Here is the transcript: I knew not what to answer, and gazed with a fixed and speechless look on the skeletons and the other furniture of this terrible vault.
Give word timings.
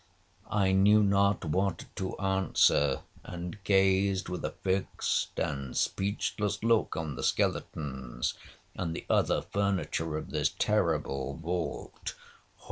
I 0.49 0.71
knew 0.71 1.03
not 1.03 1.45
what 1.45 1.85
to 1.97 2.17
answer, 2.17 3.01
and 3.23 3.63
gazed 3.63 4.29
with 4.29 4.43
a 4.43 4.49
fixed 4.49 5.39
and 5.39 5.77
speechless 5.77 6.63
look 6.63 6.97
on 6.97 7.13
the 7.15 7.21
skeletons 7.21 8.33
and 8.75 8.95
the 8.95 9.05
other 9.11 9.43
furniture 9.43 10.17
of 10.17 10.31
this 10.31 10.49
terrible 10.57 11.35
vault. 11.35 12.15